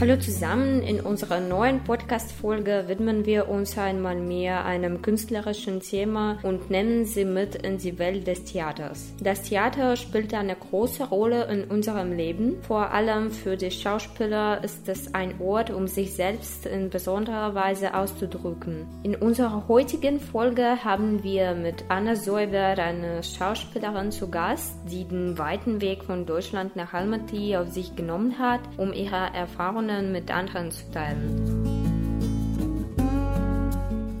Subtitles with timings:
[0.00, 6.70] Hallo zusammen, in unserer neuen Podcast-Folge widmen wir uns einmal mehr einem künstlerischen Thema und
[6.70, 9.12] nehmen sie mit in die Welt des Theaters.
[9.20, 12.62] Das Theater spielt eine große Rolle in unserem Leben.
[12.62, 17.92] Vor allem für die Schauspieler ist es ein Ort, um sich selbst in besonderer Weise
[17.92, 18.86] auszudrücken.
[19.02, 25.36] In unserer heutigen Folge haben wir mit Anna Säuber eine Schauspielerin zu Gast, die den
[25.36, 30.30] weiten Weg von Deutschland nach Almaty auf sich genommen hat, um ihre Erfahrungen Erfahrungen mit
[30.30, 31.64] anderen zu teilen.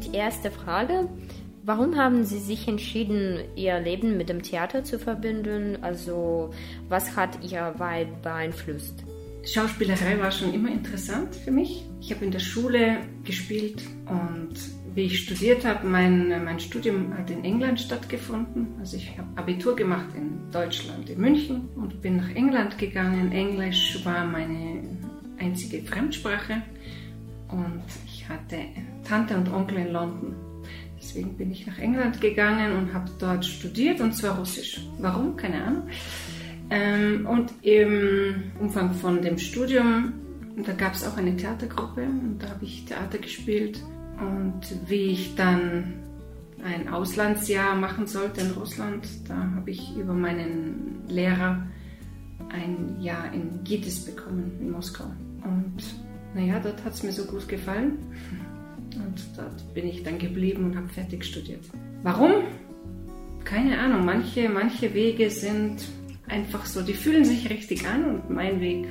[0.04, 1.08] Die erste Frage.
[1.62, 5.78] Warum haben Sie sich entschieden, Ihr Leben mit dem Theater zu verbinden?
[5.82, 6.50] Also,
[6.88, 9.04] was hat Ihre Arbeit beeinflusst?
[9.44, 11.84] Schauspielerei war schon immer interessant für mich.
[12.00, 14.54] Ich habe in der Schule gespielt und
[14.94, 18.74] wie ich studiert habe, mein, mein Studium hat in England stattgefunden.
[18.80, 23.32] Also ich habe Abitur gemacht in Deutschland, in München und bin nach England gegangen.
[23.32, 24.82] Englisch war meine
[25.40, 26.62] einzige Fremdsprache
[27.48, 28.56] und ich hatte
[29.04, 30.34] Tante und Onkel in London.
[31.00, 34.86] Deswegen bin ich nach England gegangen und habe dort studiert und zwar Russisch.
[34.98, 35.36] Warum?
[35.36, 35.82] Keine Ahnung.
[36.68, 40.12] Ähm, und im Umfang von dem Studium,
[40.64, 43.82] da gab es auch eine Theatergruppe und da habe ich Theater gespielt.
[44.20, 45.94] Und wie ich dann
[46.62, 51.66] ein Auslandsjahr machen sollte in Russland, da habe ich über meinen Lehrer
[52.50, 55.06] ein Jahr in Gitis bekommen in Moskau.
[55.44, 55.82] Und
[56.34, 57.98] naja, dort hat es mir so gut gefallen.
[58.94, 61.64] Und dort bin ich dann geblieben und habe fertig studiert.
[62.02, 62.44] Warum?
[63.44, 64.04] Keine Ahnung.
[64.04, 65.82] Manche, manche Wege sind
[66.28, 68.86] einfach so, die fühlen sich richtig an und mein Weg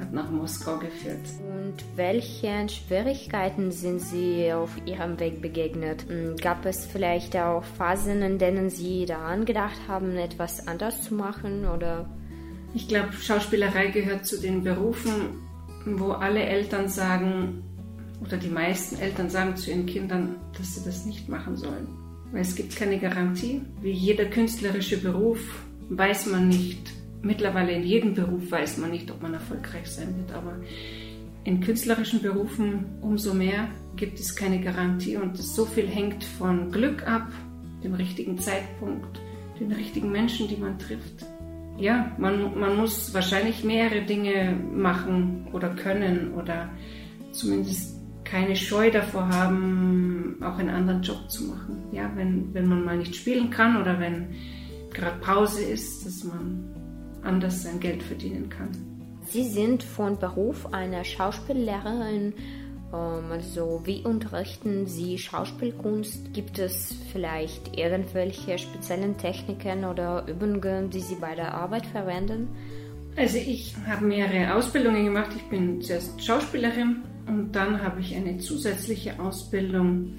[0.00, 1.20] hat nach Moskau geführt.
[1.40, 6.04] Und welchen Schwierigkeiten sind Sie auf Ihrem Weg begegnet?
[6.08, 11.14] Hm, gab es vielleicht auch Phasen, in denen Sie daran gedacht haben, etwas anders zu
[11.14, 12.08] machen oder?
[12.74, 15.43] Ich glaube, Schauspielerei gehört zu den Berufen,
[15.86, 17.62] wo alle Eltern sagen,
[18.20, 21.88] oder die meisten Eltern sagen zu ihren Kindern, dass sie das nicht machen sollen.
[22.32, 23.62] Weil es gibt keine Garantie.
[23.80, 26.90] Wie jeder künstlerische Beruf weiß man nicht,
[27.22, 30.56] mittlerweile in jedem Beruf weiß man nicht, ob man erfolgreich sein wird, aber
[31.44, 37.06] in künstlerischen Berufen umso mehr gibt es keine Garantie und so viel hängt von Glück
[37.06, 37.30] ab,
[37.82, 39.20] dem richtigen Zeitpunkt,
[39.60, 41.26] den richtigen Menschen, die man trifft
[41.76, 46.70] ja, man, man muss wahrscheinlich mehrere Dinge machen oder können oder
[47.32, 51.84] zumindest keine Scheu davor haben, auch einen anderen Job zu machen.
[51.92, 54.28] Ja, wenn, wenn man mal nicht spielen kann oder wenn
[54.92, 56.74] gerade Pause ist, dass man
[57.22, 58.70] anders sein Geld verdienen kann.
[59.26, 62.34] Sie sind von Beruf eine Schauspiellehrerin
[62.94, 66.32] also wie unterrichten Sie Schauspielkunst?
[66.32, 72.48] Gibt es vielleicht irgendwelche speziellen Techniken oder Übungen, die Sie bei der Arbeit verwenden?
[73.16, 75.30] Also ich habe mehrere Ausbildungen gemacht.
[75.36, 80.18] Ich bin zuerst Schauspielerin und dann habe ich eine zusätzliche Ausbildung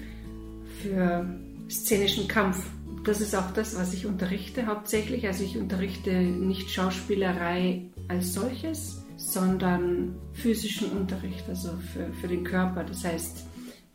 [0.82, 1.26] für
[1.68, 2.68] szenischen Kampf.
[3.04, 5.26] Das ist auch das, was ich unterrichte hauptsächlich.
[5.26, 12.84] Also ich unterrichte nicht Schauspielerei als solches, sondern physischen Unterricht, also für, für den Körper.
[12.84, 13.46] Das heißt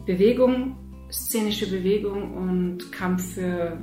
[0.05, 0.75] Bewegung,
[1.09, 3.77] szenische Bewegung und Kampf für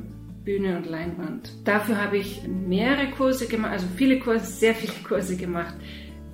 [0.44, 1.50] Bühne und Leinwand.
[1.64, 5.74] Dafür habe ich mehrere Kurse gemacht, also viele Kurse, sehr viele Kurse gemacht.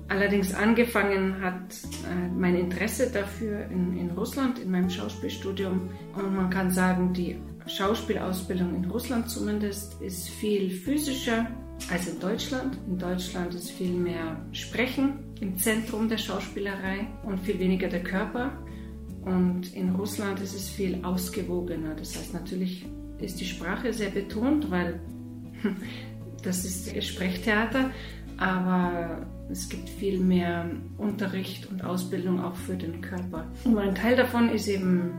[0.07, 1.73] Allerdings angefangen hat
[2.03, 5.89] äh, mein Interesse dafür in, in Russland, in meinem Schauspielstudium.
[6.15, 7.37] Und man kann sagen, die
[7.67, 11.47] Schauspielausbildung in Russland zumindest ist viel physischer
[11.91, 12.77] als in Deutschland.
[12.87, 18.51] In Deutschland ist viel mehr Sprechen im Zentrum der Schauspielerei und viel weniger der Körper.
[19.23, 21.95] Und in Russland ist es viel ausgewogener.
[21.95, 22.85] Das heißt, natürlich
[23.19, 24.99] ist die Sprache sehr betont, weil
[26.43, 27.91] das ist Sprechtheater,
[28.37, 33.47] aber es gibt viel mehr Unterricht und Ausbildung auch für den Körper.
[33.63, 35.11] Und ein Teil davon ist eben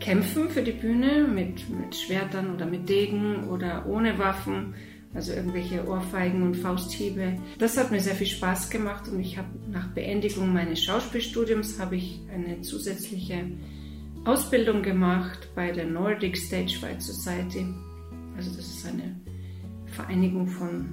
[0.00, 4.74] Kämpfen für die Bühne mit, mit Schwertern oder mit Degen oder ohne Waffen
[5.14, 7.36] also irgendwelche Ohrfeigen und Fausthiebe.
[7.58, 11.96] Das hat mir sehr viel Spaß gemacht und ich habe nach Beendigung meines Schauspielstudiums habe
[11.96, 13.44] ich eine zusätzliche
[14.24, 17.66] Ausbildung gemacht bei der Nordic Stage Fight Society.
[18.36, 19.20] Also das ist eine
[19.86, 20.92] Vereinigung von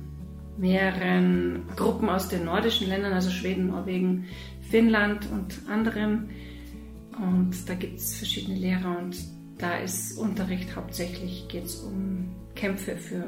[0.57, 4.25] mehreren Gruppen aus den nordischen Ländern, also Schweden, Norwegen,
[4.69, 6.29] Finnland und anderen.
[7.17, 9.17] Und da gibt es verschiedene Lehrer und
[9.57, 13.25] da ist Unterricht hauptsächlich geht es um Kämpfe für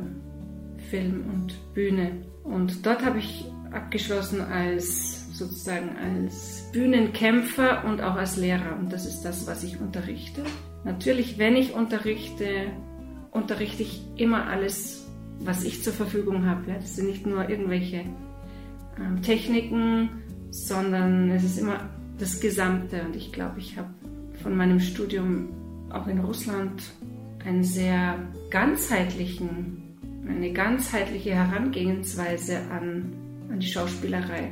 [0.89, 2.11] Film und Bühne.
[2.43, 8.77] Und dort habe ich abgeschlossen als sozusagen als Bühnenkämpfer und auch als Lehrer.
[8.77, 10.43] Und das ist das, was ich unterrichte.
[10.83, 12.71] Natürlich, wenn ich unterrichte,
[13.31, 15.07] unterrichte ich immer alles,
[15.39, 16.73] was ich zur Verfügung habe.
[16.73, 18.05] Das sind nicht nur irgendwelche
[18.99, 20.09] ähm, Techniken
[20.51, 21.89] sondern es ist immer
[22.19, 23.01] das Gesamte.
[23.03, 23.89] Und ich glaube, ich habe
[24.43, 25.49] von meinem Studium
[25.89, 26.83] auch in Russland
[27.45, 28.19] einen sehr
[28.49, 29.90] ganzheitlichen,
[30.35, 33.13] eine ganzheitliche Herangehensweise an,
[33.49, 34.51] an die Schauspielerei.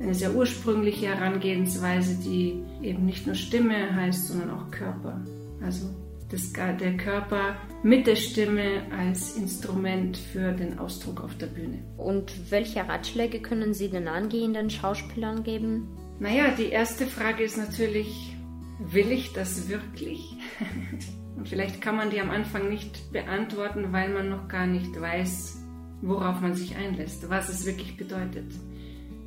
[0.00, 5.20] Eine sehr ursprüngliche Herangehensweise, die eben nicht nur Stimme heißt, sondern auch Körper.
[5.62, 5.90] Also
[6.32, 11.78] das, der Körper mit der Stimme als Instrument für den Ausdruck auf der Bühne.
[11.98, 15.86] Und welche Ratschläge können Sie den angehenden Schauspielern geben?
[16.18, 18.34] Naja, die erste Frage ist natürlich,
[18.78, 20.36] will ich das wirklich?
[21.42, 25.60] Und vielleicht kann man die am Anfang nicht beantworten, weil man noch gar nicht weiß,
[26.00, 28.44] worauf man sich einlässt, was es wirklich bedeutet.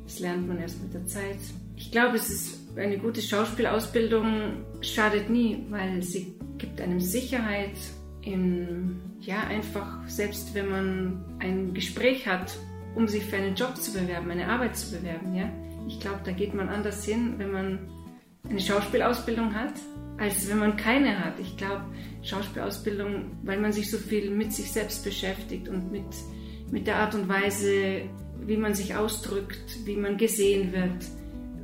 [0.06, 1.36] Das lernt man erst mit der Zeit.
[1.76, 7.76] Ich glaube, es ist eine gute Schauspielausbildung schadet nie, weil sie gibt einem Sicherheit
[8.22, 12.56] in, ja, einfach, selbst wenn man ein Gespräch hat,
[12.94, 15.50] um sich für einen Job zu bewerben, eine Arbeit zu bewerben, ja.
[15.86, 17.78] Ich glaube, da geht man anders hin, wenn man
[18.48, 19.74] eine Schauspielausbildung hat,
[20.18, 21.38] als wenn man keine hat.
[21.38, 21.84] Ich glaube,
[22.22, 26.04] Schauspielausbildung, weil man sich so viel mit sich selbst beschäftigt und mit,
[26.70, 28.02] mit der Art und Weise,
[28.44, 31.04] wie man sich ausdrückt, wie man gesehen wird,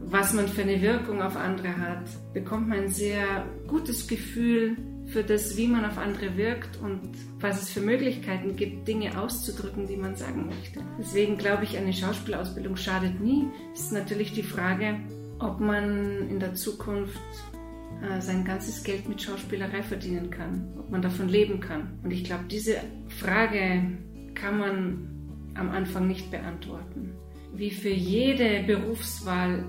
[0.05, 4.76] was man für eine Wirkung auf andere hat, bekommt man ein sehr gutes Gefühl
[5.06, 7.00] für das, wie man auf andere wirkt und
[7.40, 10.81] was es für Möglichkeiten gibt, Dinge auszudrücken, die man sagen möchte.
[10.99, 13.46] Deswegen glaube ich, eine Schauspielausbildung schadet nie.
[13.75, 15.00] Es ist natürlich die Frage,
[15.43, 17.21] ob man in der Zukunft
[18.00, 21.99] äh, sein ganzes Geld mit Schauspielerei verdienen kann, ob man davon leben kann.
[22.03, 22.77] Und ich glaube, diese
[23.09, 23.83] Frage
[24.35, 25.09] kann man
[25.55, 27.12] am Anfang nicht beantworten.
[27.55, 29.65] Wie für jede Berufswahl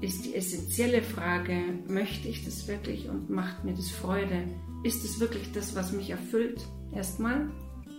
[0.00, 4.44] ist die essentielle Frage, möchte ich das wirklich und macht mir das Freude?
[4.84, 6.60] Ist es wirklich das, was mich erfüllt?
[6.92, 7.48] Erstmal.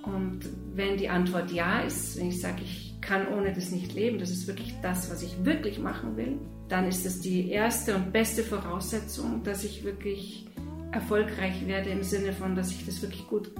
[0.03, 0.41] Und
[0.73, 4.31] wenn die Antwort ja ist, wenn ich sage, ich kann ohne das nicht leben, das
[4.31, 6.37] ist wirklich das, was ich wirklich machen will,
[6.67, 10.45] dann ist das die erste und beste Voraussetzung, dass ich wirklich
[10.91, 13.51] erfolgreich werde im Sinne von, dass ich das wirklich gut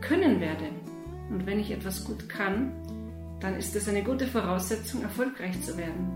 [0.00, 0.66] können werde.
[1.30, 2.72] Und wenn ich etwas gut kann,
[3.40, 6.06] dann ist das eine gute Voraussetzung, erfolgreich zu werden.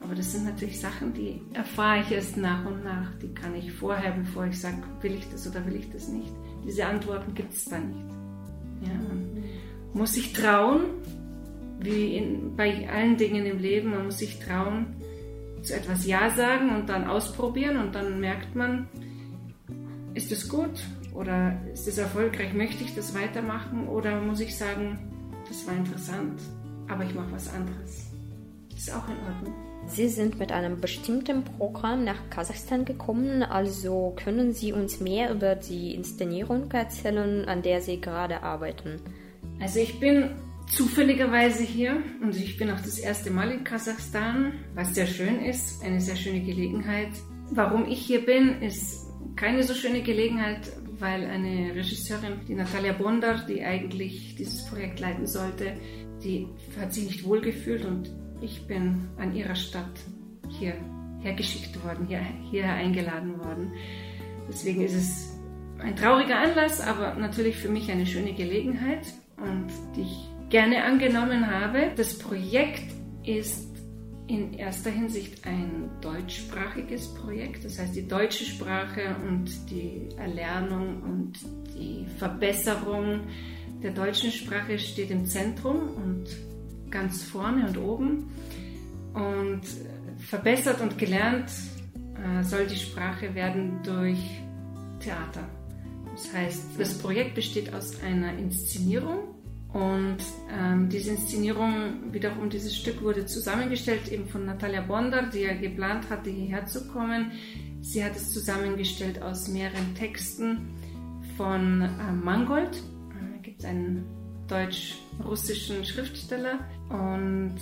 [0.00, 3.14] Aber das sind natürlich Sachen, die erfahre ich erst nach und nach.
[3.22, 6.32] Die kann ich vorher, bevor ich sage, will ich das oder will ich das nicht.
[6.66, 8.00] Diese Antworten gibt es da nicht.
[8.82, 9.42] Ja, man
[9.94, 10.82] muss sich trauen,
[11.80, 14.96] wie in, bei allen Dingen im Leben, man muss sich trauen,
[15.62, 18.88] zu etwas Ja sagen und dann ausprobieren und dann merkt man,
[20.14, 20.82] ist es gut
[21.14, 24.98] oder ist es erfolgreich, möchte ich das weitermachen oder muss ich sagen,
[25.48, 26.40] das war interessant,
[26.88, 28.10] aber ich mache was anderes.
[28.74, 29.54] Ist auch in Ordnung.
[29.86, 35.56] Sie sind mit einem bestimmten Programm nach Kasachstan gekommen, also können Sie uns mehr über
[35.56, 39.00] die Inszenierung erzählen, an der Sie gerade arbeiten?
[39.60, 40.30] Also ich bin
[40.72, 45.82] zufälligerweise hier und ich bin auch das erste Mal in Kasachstan, was sehr schön ist,
[45.82, 47.10] eine sehr schöne Gelegenheit.
[47.50, 49.06] Warum ich hier bin, ist
[49.36, 55.26] keine so schöne Gelegenheit, weil eine Regisseurin, die Natalia Bondar, die eigentlich dieses Projekt leiten
[55.26, 55.74] sollte,
[56.22, 56.46] die
[56.78, 59.98] hat sich nicht wohlgefühlt und ich bin an ihrer Stadt
[60.48, 60.74] hier
[61.20, 62.20] hergeschickt worden, hier,
[62.50, 63.72] hierher eingeladen worden.
[64.48, 65.38] Deswegen ist es
[65.78, 69.06] ein trauriger Anlass, aber natürlich für mich eine schöne Gelegenheit
[69.36, 71.92] und die ich gerne angenommen habe.
[71.96, 72.92] Das Projekt
[73.24, 73.70] ist
[74.26, 81.32] in erster Hinsicht ein deutschsprachiges Projekt, das heißt die deutsche Sprache und die Erlernung und
[81.76, 83.22] die Verbesserung
[83.82, 86.26] der deutschen Sprache steht im Zentrum und
[86.90, 88.30] ganz vorne und oben.
[89.14, 89.62] Und
[90.18, 91.50] verbessert und gelernt
[92.14, 94.18] äh, soll die Sprache werden durch
[95.00, 95.48] Theater.
[96.12, 99.39] Das heißt, das Projekt besteht aus einer Inszenierung
[99.72, 100.18] und
[100.52, 106.10] ähm, diese Inszenierung, wiederum dieses Stück wurde zusammengestellt eben von Natalia Bondar, die ja geplant
[106.10, 107.30] hatte, hierher zu kommen.
[107.80, 110.74] Sie hat es zusammengestellt aus mehreren Texten
[111.36, 112.76] von äh, Mangold.
[112.76, 114.04] Äh, da gibt es einen
[114.48, 116.58] deutsch-russischen Schriftsteller.
[116.88, 117.54] Und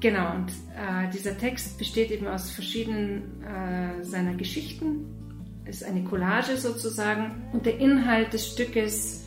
[0.00, 5.06] genau, und äh, dieser Text besteht eben aus verschiedenen äh, seiner Geschichten.
[5.64, 7.48] Ist eine Collage sozusagen.
[7.54, 9.24] Und der Inhalt des Stückes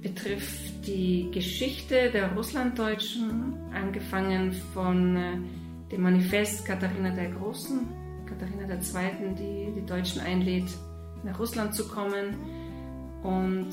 [0.00, 5.38] betrifft die Geschichte der Russlanddeutschen, angefangen von äh,
[5.90, 7.80] dem Manifest Katharina der Großen,
[8.26, 10.70] Katharina II., die die Deutschen einlädt,
[11.22, 12.36] nach Russland zu kommen
[13.22, 13.70] und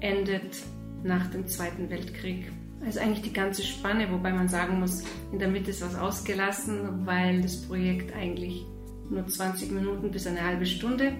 [0.00, 0.56] endet
[1.02, 2.50] nach dem Zweiten Weltkrieg.
[2.84, 5.02] Also eigentlich die ganze Spanne, wobei man sagen muss,
[5.32, 8.64] in der Mitte ist was ausgelassen, weil das Projekt eigentlich
[9.10, 11.12] nur 20 Minuten bis eine halbe Stunde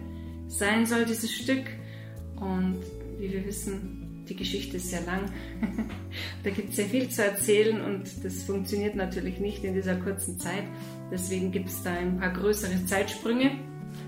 [0.47, 1.65] sein soll, dieses Stück.
[2.37, 2.77] Und
[3.19, 5.31] wie wir wissen, die Geschichte ist sehr lang.
[6.45, 10.39] da gibt es sehr viel zu erzählen und das funktioniert natürlich nicht in dieser kurzen
[10.39, 10.65] Zeit.
[11.11, 13.53] Deswegen gibt es da ein paar größere Zeitsprünge.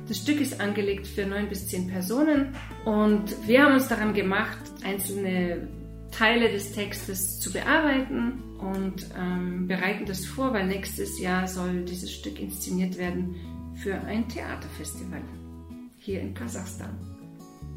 [0.08, 2.54] Das Stück ist angelegt für neun bis zehn Personen
[2.85, 5.68] und wir haben uns daran gemacht, einzelne
[6.11, 12.12] Teile des Textes zu bearbeiten und ähm, bereiten das vor, weil nächstes Jahr soll dieses
[12.12, 13.35] Stück inszeniert werden
[13.82, 15.23] für ein Theaterfestival
[15.99, 17.15] hier in Kasachstan.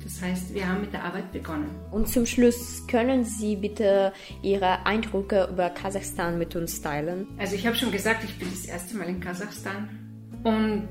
[0.03, 1.69] Das heißt, wir haben mit der Arbeit begonnen.
[1.91, 7.27] Und zum Schluss können Sie bitte Ihre Eindrücke über Kasachstan mit uns teilen?
[7.37, 9.89] Also ich habe schon gesagt, ich bin das erste Mal in Kasachstan
[10.43, 10.89] und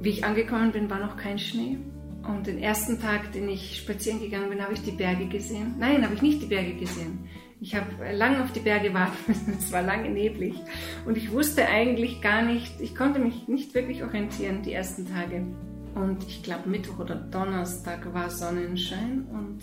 [0.00, 1.78] wie ich angekommen bin, war noch kein Schnee.
[2.26, 5.74] Und den ersten Tag, den ich spazieren gegangen bin, habe ich die Berge gesehen.
[5.78, 7.28] Nein, habe ich nicht die Berge gesehen.
[7.60, 9.54] Ich habe lange auf die Berge warten müssen.
[9.58, 10.54] Es war lange neblig.
[11.06, 15.46] Und ich wusste eigentlich gar nicht, ich konnte mich nicht wirklich orientieren die ersten Tage.
[15.94, 19.60] Und ich glaube, Mittwoch oder Donnerstag war Sonnenschein und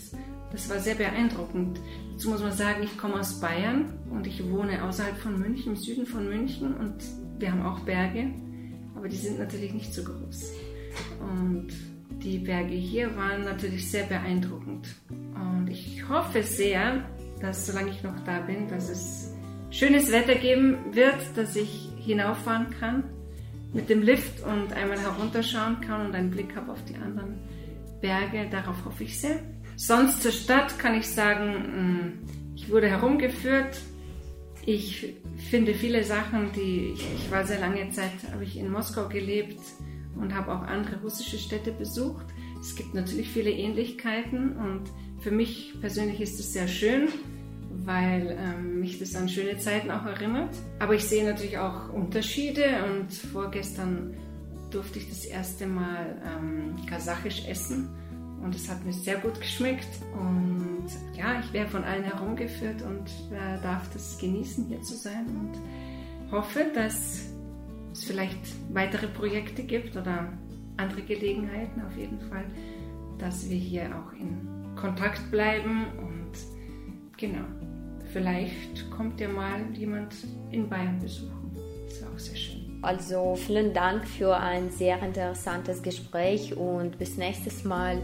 [0.52, 1.80] das war sehr beeindruckend.
[2.12, 5.76] Dazu muss man sagen, ich komme aus Bayern und ich wohne außerhalb von München, im
[5.76, 6.94] Süden von München und
[7.38, 8.30] wir haben auch Berge,
[8.94, 10.52] aber die sind natürlich nicht so groß.
[11.20, 11.68] Und
[12.22, 14.88] die Berge hier waren natürlich sehr beeindruckend.
[15.08, 17.04] Und ich hoffe sehr,
[17.40, 19.34] dass solange ich noch da bin, dass es
[19.70, 23.04] schönes Wetter geben wird, dass ich hinauffahren kann
[23.72, 27.38] mit dem Lift und einmal herunterschauen kann und einen Blick habe auf die anderen
[28.00, 28.48] Berge.
[28.50, 29.40] Darauf hoffe ich sehr.
[29.76, 33.80] Sonst zur Stadt kann ich sagen, mm, ich wurde herumgeführt.
[34.66, 35.14] Ich
[35.48, 39.60] finde viele Sachen, die ich, ich war sehr lange Zeit, habe ich in Moskau gelebt
[40.16, 42.26] und habe auch andere russische Städte besucht.
[42.60, 44.82] Es gibt natürlich viele Ähnlichkeiten und
[45.20, 47.08] für mich persönlich ist es sehr schön,
[47.84, 50.54] weil ähm, mich das an schöne Zeiten auch erinnert.
[50.78, 54.14] Aber ich sehe natürlich auch Unterschiede und vorgestern
[54.70, 57.88] durfte ich das erste Mal ähm, kasachisch essen
[58.42, 63.06] und es hat mir sehr gut geschmeckt und ja, ich werde von allen herumgeführt und
[63.32, 67.26] äh, darf das genießen, hier zu sein und hoffe, dass
[67.92, 68.38] es vielleicht
[68.72, 70.32] weitere Projekte gibt oder
[70.76, 72.44] andere Gelegenheiten auf jeden Fall,
[73.18, 76.30] dass wir hier auch in Kontakt bleiben und
[77.18, 77.44] genau,
[78.12, 80.14] vielleicht kommt ja mal jemand
[80.50, 81.56] in Bayern besuchen.
[81.86, 82.78] Das wäre auch sehr schön.
[82.82, 88.00] Also vielen Dank für ein sehr interessantes Gespräch und bis nächstes Mal.